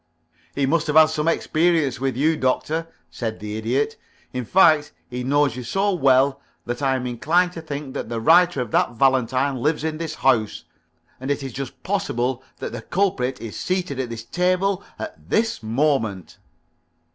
"He 0.55 0.65
must 0.65 0.87
have 0.87 0.95
had 0.95 1.11
some 1.11 1.27
experience 1.27 1.99
with 1.99 2.17
you, 2.17 2.35
Doctor," 2.35 2.87
said 3.11 3.39
the 3.39 3.55
Idiot. 3.55 3.97
"In 4.33 4.45
fact, 4.45 4.93
he 5.07 5.23
knows 5.23 5.55
you 5.55 5.61
so 5.61 5.93
well 5.93 6.41
that 6.65 6.81
I 6.81 6.95
am 6.95 7.05
inclined 7.05 7.53
to 7.53 7.61
think 7.61 7.93
that 7.93 8.09
the 8.09 8.19
writer 8.19 8.61
of 8.61 8.71
that 8.71 8.93
valentine 8.93 9.57
lives 9.57 9.83
in 9.83 9.99
this 9.99 10.15
house, 10.15 10.63
and 11.19 11.29
it 11.29 11.43
is 11.43 11.53
just 11.53 11.83
possible 11.83 12.41
that 12.57 12.71
the 12.71 12.81
culprit 12.81 13.39
is 13.39 13.59
seated 13.59 13.99
at 13.99 14.09
this 14.09 14.23
table 14.23 14.83
at 14.97 15.29
this 15.29 15.61
moment." 15.61 16.39